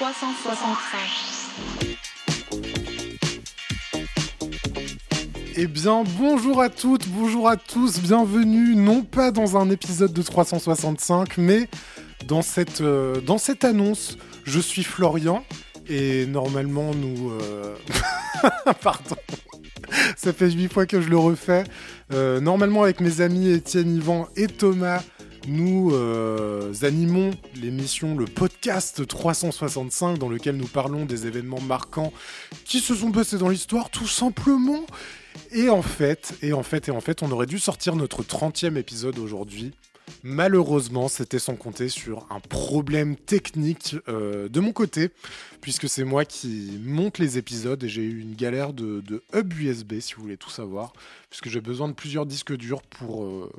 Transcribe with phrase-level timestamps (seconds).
[0.00, 0.98] 365.
[5.58, 10.22] Eh bien, bonjour à toutes, bonjour à tous, bienvenue non pas dans un épisode de
[10.22, 11.68] 365, mais
[12.26, 14.16] dans cette, euh, dans cette annonce.
[14.44, 15.44] Je suis Florian
[15.86, 17.32] et normalement nous...
[17.32, 17.76] euh,
[18.80, 19.16] Pardon.
[20.16, 21.64] Ça fait huit fois que je le refais.
[22.14, 25.02] Euh, normalement avec mes amis Étienne, Yvan et Thomas,
[25.46, 32.12] nous euh, animons l'émission, le podcast 365 dans lequel nous parlons des événements marquants
[32.64, 34.84] qui se sont passés dans l'histoire tout simplement.
[35.52, 38.76] Et en fait, et en fait, et en fait, on aurait dû sortir notre 30e
[38.76, 39.72] épisode aujourd'hui.
[40.22, 45.10] Malheureusement, c'était sans compter sur un problème technique euh, de mon côté,
[45.60, 49.02] puisque c'est moi qui monte les épisodes et j'ai eu une galère de,
[49.34, 50.92] hub USB, si vous voulez tout savoir,
[51.28, 53.50] puisque j'ai besoin de plusieurs disques durs pour euh,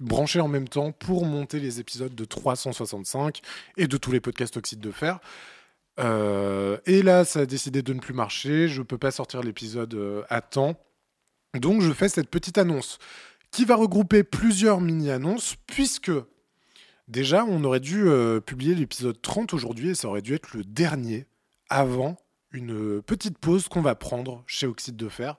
[0.00, 3.40] brancher en même temps pour monter les épisodes de 365
[3.76, 5.18] et de tous les podcasts Oxyde de Fer.
[5.98, 10.24] Euh, et là, ça a décidé de ne plus marcher, je peux pas sortir l'épisode
[10.28, 10.76] à temps.
[11.54, 12.98] Donc je fais cette petite annonce
[13.50, 16.12] qui va regrouper plusieurs mini-annonces, puisque
[17.08, 20.64] déjà on aurait dû euh, publier l'épisode 30 aujourd'hui et ça aurait dû être le
[20.64, 21.26] dernier
[21.68, 22.16] avant
[22.52, 25.36] une petite pause qu'on va prendre chez Oxyde de Fer.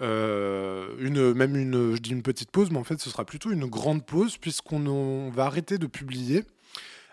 [0.00, 3.50] Euh, une, même une, je dis une petite pause, mais en fait ce sera plutôt
[3.50, 6.44] une grande pause puisqu'on on va arrêter de publier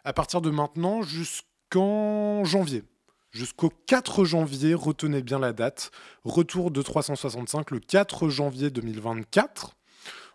[0.03, 2.83] à partir de maintenant jusqu'en janvier.
[3.31, 5.91] Jusqu'au 4 janvier, retenez bien la date.
[6.23, 9.75] Retour de 365 le 4 janvier 2024.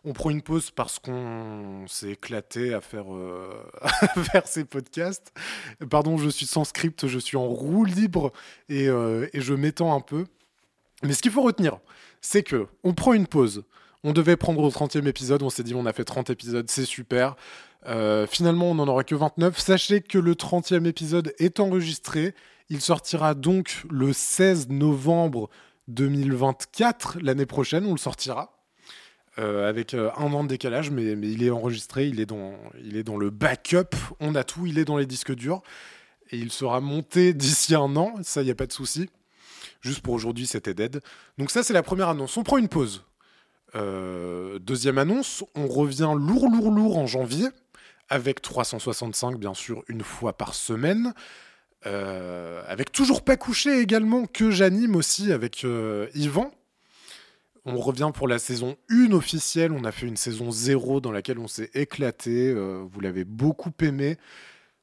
[0.05, 3.50] On prend une pause parce qu'on s'est éclaté à faire, euh,
[4.33, 5.33] faire ces podcasts.
[5.88, 8.33] Pardon, je suis sans script, je suis en roue libre
[8.69, 10.27] et, euh, et je m'étends un peu.
[11.02, 11.78] Mais ce qu'il faut retenir,
[12.20, 13.64] c'est que on prend une pause.
[14.02, 16.84] On devait prendre au 30e épisode, on s'est dit on a fait 30 épisodes, c'est
[16.84, 17.36] super.
[17.86, 19.58] Euh, finalement, on n'en aura que 29.
[19.58, 22.34] Sachez que le 30e épisode est enregistré.
[22.68, 25.48] Il sortira donc le 16 novembre
[25.89, 28.53] 2024, l'année prochaine, on le sortira.
[29.40, 32.56] Euh, avec euh, un an de décalage, mais, il est enregistré, il est, dans,
[33.17, 35.61] le backup, on a tout, il est dans les disques durs,
[36.30, 39.11] et il sera monté d'ici un an, ça, il n'y a pas de souci.
[39.80, 41.00] Juste pour aujourd'hui, c'était dead.
[41.36, 42.36] Donc ça, c'est la première annonce.
[42.36, 43.05] On prend une pause.
[43.74, 47.48] Euh, deuxième annonce, on revient lourd, lourd, lourd en janvier,
[48.08, 51.12] avec 365, bien sûr, une fois par semaine.
[51.84, 55.67] Avec toujours pas couché également, que j'anime aussi avec
[56.14, 56.50] Yvan.
[57.67, 59.73] On revient pour la saison 1 officielle.
[59.73, 62.51] On a fait une saison 0 dans laquelle on s'est éclaté.
[62.51, 64.17] Euh, vous l'avez beaucoup aimé.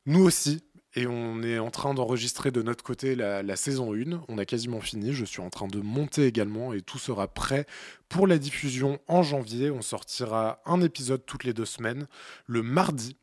[0.06, 0.64] Nous aussi.
[0.96, 4.24] Et on est en train d'enregistrer de notre côté la, saison 1.
[4.28, 5.14] On a quasiment fini.
[5.14, 7.66] Je suis en train de monter également et tout sera prêt
[8.10, 9.72] pour la diffusion en janvier.
[9.72, 12.08] On sortira un épisode toutes les deux semaines,
[12.46, 13.16] le mardi.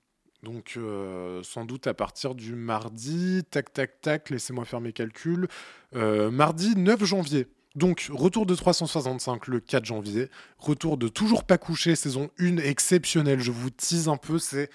[0.43, 5.49] Donc euh, sans doute à partir du mardi, tac tac tac, laissez-moi faire mes calculs,
[5.97, 7.49] Euh, mardi 9 janvier.
[7.78, 10.28] Donc retour de 365 le 4 janvier,
[10.59, 14.69] retour de Toujours pas couché, saison 1 exceptionnelle, je vous tease un peu, c'est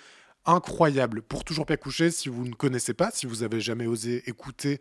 [0.45, 1.21] incroyable.
[1.21, 4.79] Pour Toujours pas couché, si vous ne connaissez pas, si vous avez jamais osé écouter,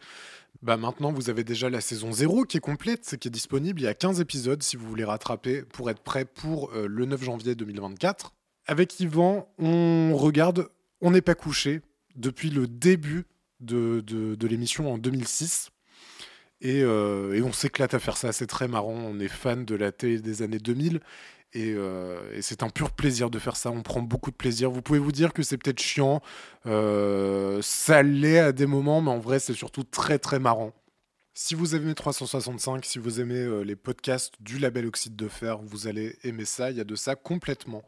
[0.62, 3.84] bah maintenant vous avez déjà la saison 0 qui est complète, qui est disponible, il
[3.84, 7.24] y a 15 épisodes si vous voulez rattraper pour être prêt pour euh, le 9
[7.24, 8.32] janvier 2024.
[8.68, 10.68] Avec Yvan, on regarde
[11.00, 11.80] On n'est pas couché
[12.14, 13.24] depuis le début
[13.58, 15.70] de, de- de l'émission en 2006.
[16.62, 18.94] Et, euh, et on s'éclate à faire ça, c'est très marrant.
[18.94, 21.00] On est fan de la télé des années 2000
[21.54, 23.70] et, euh, et c'est un pur plaisir de faire ça.
[23.70, 24.70] On prend beaucoup de plaisir.
[24.70, 26.22] Vous pouvez vous dire que c'est peut-être chiant,
[26.66, 30.72] euh, ça l'est à des moments, mais en vrai, c'est surtout très très marrant.
[31.34, 35.58] Si vous aimez 365, si vous aimez euh, les podcasts du label Oxyde de Fer,
[35.62, 36.70] vous allez aimer ça.
[36.70, 37.82] Il y a de ça complètement.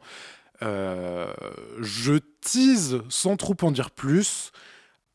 [0.61, 4.51] Je tease sans trop en dire plus.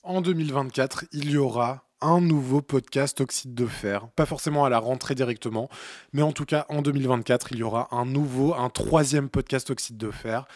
[0.03, 4.09] En 2024, il y aura un nouveau podcast Oxyde de Fer.
[4.09, 5.69] Pas forcément à la rentrée directement,
[6.13, 9.97] mais en tout cas, en 2024, il y aura un nouveau, un troisième podcast Oxyde
[9.97, 10.47] de Fer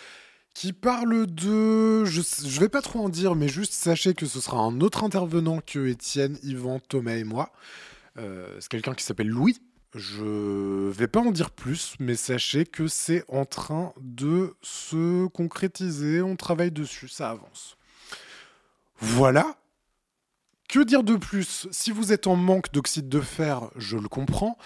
[0.55, 2.05] qui parle de...
[2.05, 5.03] Je, je vais pas trop en dire, mais juste sachez que ce sera un autre
[5.03, 7.51] intervenant que Étienne, Yvan, Thomas et moi.
[8.19, 9.59] Euh, c'est quelqu'un qui s'appelle Louis.
[9.95, 16.23] Je vais pas en dire plus, mais sachez que c'est en train de se concrétiser.
[16.23, 17.77] On travaille dessus, ça avance.
[18.99, 19.57] Voilà.
[20.75, 21.69] Que dire de plus?
[21.71, 24.59] Si vous êtes en manque d'oxyde de fer, je le comprends.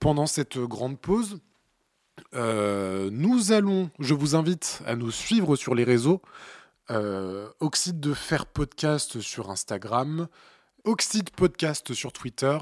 [0.00, 1.38] Pendant cette grande pause,
[2.34, 6.20] euh, nous allons, je vous invite à nous suivre sur les réseaux.
[6.90, 10.26] Euh, Oxyde de Fer Podcast sur Instagram,
[10.82, 12.58] Oxyde Podcast sur Twitter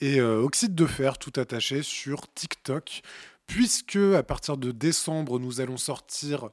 [0.00, 3.00] et euh, Oxyde de Fer tout attaché sur TikTok.
[3.46, 6.50] Puisque à partir de décembre, nous allons sortir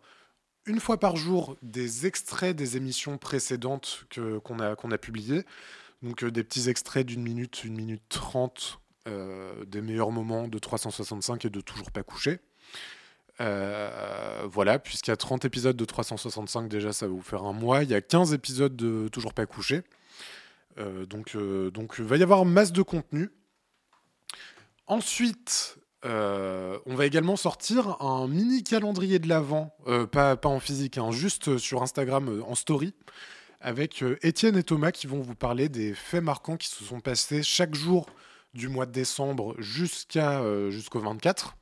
[0.66, 4.06] une fois par jour des extraits des émissions précédentes
[4.46, 5.44] qu'on a, qu'on a publiées.
[6.02, 8.80] Donc des petits extraits d'une minute, une minute trente
[9.66, 12.40] des meilleurs moments de 365 et de Toujours pas couché.
[13.40, 17.84] voilà, puisqu'il y a 30 épisodes de 365, déjà ça va vous faire un mois.
[17.84, 19.82] Il y a 15 épisodes de Toujours pas couché.
[20.78, 23.30] donc, donc il va y avoir masse de contenu.
[24.90, 30.98] Ensuite, euh, on va également sortir un mini calendrier de l'Avent, euh, pas, en physique,
[30.98, 32.94] hein, juste sur Instagram euh, en story,
[33.62, 37.44] avec Étienne et Thomas qui vont vous parler des faits marquants qui se sont passés
[37.44, 38.08] chaque jour
[38.54, 41.56] du mois de décembre jusqu'à jusqu'au 24.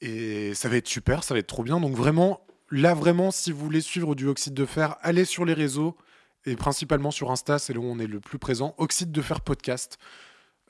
[0.00, 1.80] Et ça va être super, ça va être trop bien.
[1.80, 5.54] Donc vraiment, là vraiment, si vous voulez suivre du oxyde de fer, allez sur les
[5.54, 5.96] réseaux
[6.44, 8.74] et principalement sur Insta, c'est là où on est le plus présent.
[8.78, 9.98] Oxyde de fer podcast.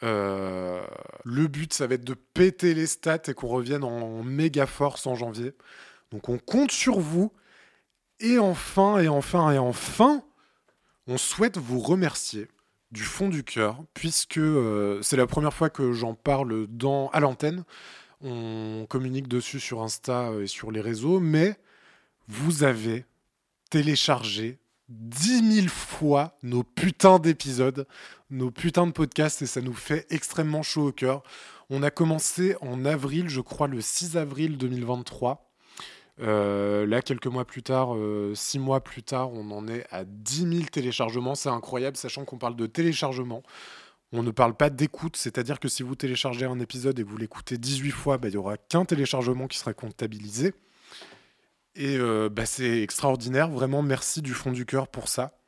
[0.02, 0.82] Euh,
[1.24, 5.06] le but, ça va être de péter les stats et qu'on revienne en méga force
[5.06, 5.52] en janvier.
[6.10, 7.32] Donc on compte sur vous.
[8.22, 10.22] Et enfin, et enfin, et enfin,
[11.08, 12.46] on souhaite vous remercier
[12.92, 17.18] du fond du cœur, puisque euh, c'est la première fois que j'en parle dans, à
[17.18, 17.64] l'antenne.
[18.20, 21.58] On communique dessus sur Insta et sur les réseaux, mais
[22.28, 23.06] vous avez
[23.70, 27.88] téléchargé 10 000 fois nos putains d'épisodes,
[28.30, 31.24] nos putains de podcasts, et ça nous fait extrêmement chaud au cœur.
[31.70, 35.51] On a commencé en avril, je crois le 6 avril 2023.
[36.20, 40.04] Euh, là, quelques mois plus tard, euh, six mois plus tard, on en est à
[40.04, 41.34] 10 000 téléchargements.
[41.34, 43.42] C'est incroyable, sachant qu'on parle de téléchargement.
[44.12, 47.56] On ne parle pas d'écoute, c'est-à-dire que si vous téléchargez un épisode et vous l'écoutez
[47.56, 50.52] 18 fois, bah, il n'y aura qu'un téléchargement qui sera comptabilisé.
[51.74, 55.38] Et euh, bah, c'est extraordinaire, vraiment merci du fond du cœur pour ça.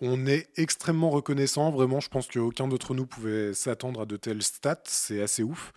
[0.00, 4.42] On est extrêmement reconnaissant, vraiment, je pense qu'aucun d'entre nous pouvait s'attendre à de telles
[4.42, 5.72] stats, c'est assez ouf.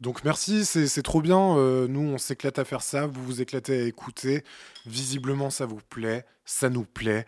[0.00, 3.80] Donc merci, c'est trop bien, euh, nous on s'éclate à faire ça, vous vous éclatez
[3.80, 4.44] à écouter,
[4.84, 7.24] visiblement ça vous plaît, ça nous plaît,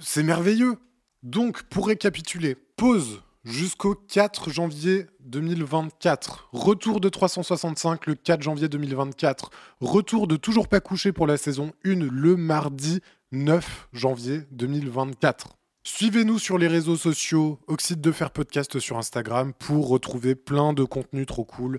[0.00, 0.76] c'est merveilleux.
[1.22, 6.48] Donc pour récapituler, pause jusqu'au 4 janvier 2024.
[6.52, 9.50] Retour de 365 le 4 janvier 2024.
[9.80, 13.00] Retour de Toujours pas couché pour la saison 1 le mardi
[13.32, 15.53] 9 janvier 2024.
[15.86, 20.82] Suivez-nous sur les réseaux sociaux, Oxyde de Fer Podcast sur Instagram pour retrouver plein de
[20.82, 21.78] contenus trop cool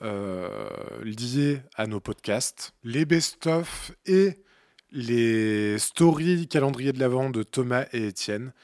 [0.00, 0.48] euh,
[1.04, 4.38] liés à nos podcasts, les best-of et
[4.90, 8.54] les stories calendrier de l'avant de Thomas et Étienne.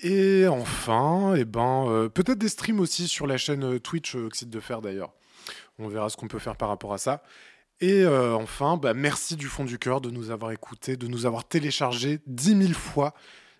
[0.00, 4.50] Et enfin, eh ben, euh, peut-être des streams aussi sur la chaîne euh, Twitch Oxyde
[4.50, 5.12] de Fer d'ailleurs.
[5.78, 7.22] On verra ce qu'on peut faire par rapport à ça.
[7.80, 11.44] Et enfin, bah, merci du fond du cœur de nous avoir écoutés, de nous avoir
[11.48, 13.12] téléchargés 10 000 fois.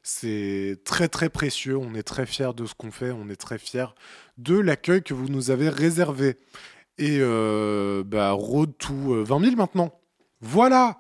[0.03, 3.59] C'est très très précieux, on est très fiers de ce qu'on fait, on est très
[3.59, 3.95] fiers
[4.39, 6.39] de l'accueil que vous nous avez réservé.
[6.99, 9.93] Et bah, road to 20 000 maintenant.
[10.41, 10.99] Voilà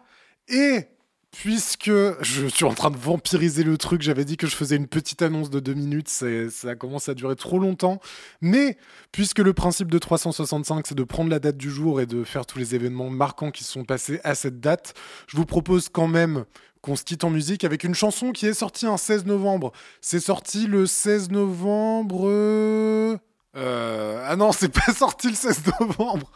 [0.48, 0.86] Et
[1.32, 1.90] puisque
[2.20, 5.22] je suis en train de vampiriser le truc, j'avais dit que je faisais une petite
[5.22, 8.00] annonce de deux minutes, ça commence à durer trop longtemps.
[8.40, 8.76] Mais
[9.10, 12.46] puisque le principe de 365, c'est de prendre la date du jour et de faire
[12.46, 14.94] tous les événements marquants qui se sont passés à cette date,
[15.26, 16.44] je vous propose quand même
[16.82, 19.72] qu'on se quitte en musique avec une chanson qui est sortie un 16 novembre.
[20.00, 22.28] C'est sorti le 16 novembre...
[22.28, 23.16] Euh...
[23.54, 26.30] Ah non, c'est pas sorti le 16 novembre.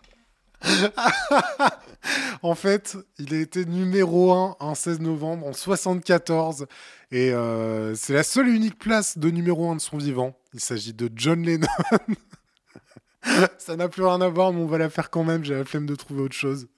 [2.43, 6.67] en fait, il a été numéro 1 en 16 novembre en 74
[7.13, 10.37] et euh, c'est la seule et unique place de numéro 1 de son vivant.
[10.55, 11.67] Il s'agit de John Lennon.
[13.59, 15.45] Ça n'a plus rien à voir, mais on va la faire quand même.
[15.45, 16.69] J'ai la flemme de trouver autre chose.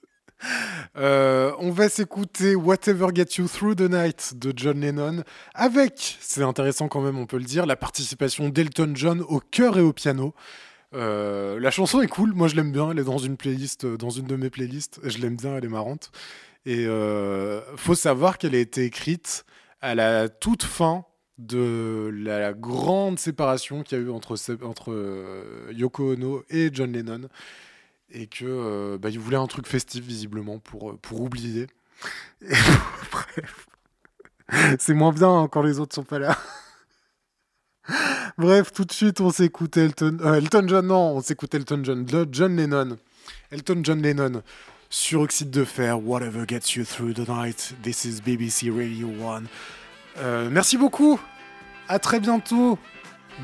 [0.97, 6.43] Euh, on va s'écouter Whatever Gets You Through the Night de John Lennon avec, c'est
[6.43, 9.93] intéressant quand même, on peut le dire, la participation d'Elton John au chœur et au
[9.93, 10.33] piano.
[10.95, 13.97] Euh, la chanson est cool, moi je l'aime bien, elle est dans une playlist, euh,
[13.97, 16.11] dans une de mes playlists, je l'aime bien, elle est marrante.
[16.65, 19.45] Et euh, faut savoir qu'elle a été écrite
[19.81, 21.05] à la toute fin
[21.37, 24.35] de la grande séparation qu'il y a eu entre,
[24.89, 27.29] euh, Yoko Ono et John Lennon.
[28.11, 31.67] Et que bah, il voulait un truc festif visiblement pour, pour oublier.
[32.41, 33.67] bref.
[34.79, 36.35] C'est moins bien hein, quand les autres sont pas là.
[38.39, 42.05] Bref, tout de suite, on s'écoute Elton, euh, Elton John, non, on s'écoute Elton John,
[42.31, 42.97] John Lennon.
[43.51, 44.41] Elton John Lennon
[44.89, 47.73] sur Oxyde de Fer, Whatever Gets You Through the Night.
[47.83, 49.43] This is BBC Radio 1.
[50.19, 51.19] Euh, merci beaucoup.
[51.89, 52.79] À très bientôt.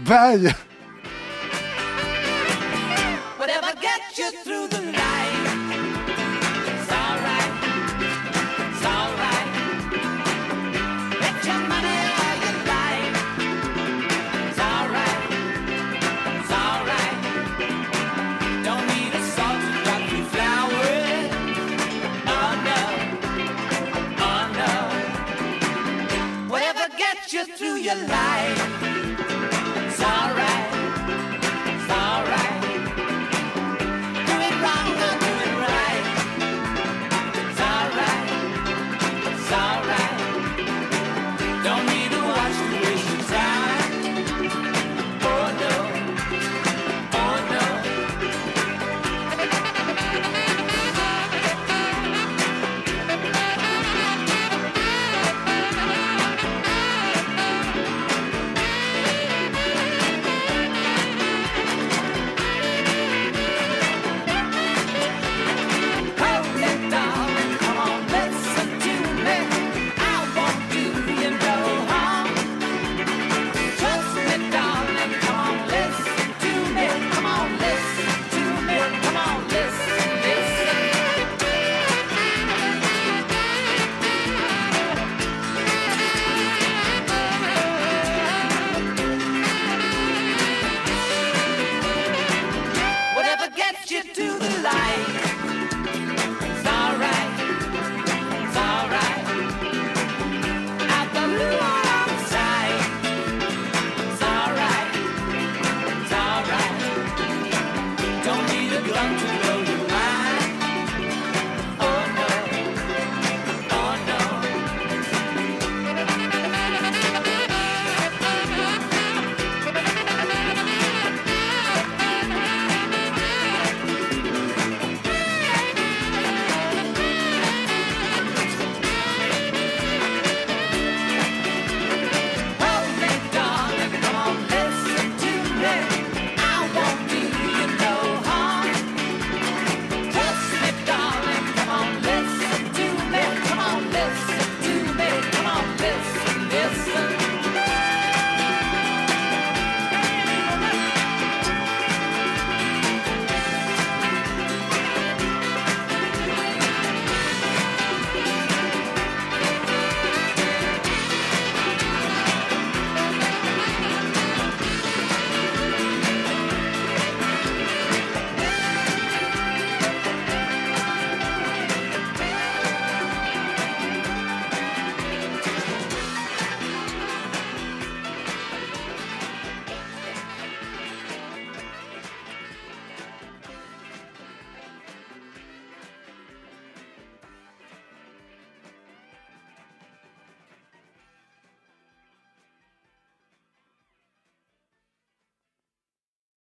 [0.06, 0.56] Bye.